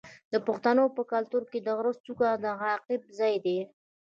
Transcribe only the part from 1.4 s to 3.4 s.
کې د غره څوکه د عقاب ځای